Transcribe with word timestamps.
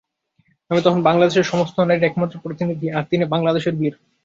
আমি 0.71 0.79
তখন 0.81 0.99
বাংলাদেশের 1.03 1.49
সমস্ত 1.51 1.75
নারীর 1.79 2.07
একমাত্র 2.07 2.35
প্রতিনিধি 2.43 2.87
আর 2.91 3.03
তিনি 3.11 3.23
বাংলাদেশের 3.33 3.73
বীর। 3.79 3.93